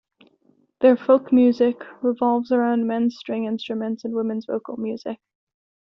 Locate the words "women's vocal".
4.15-4.75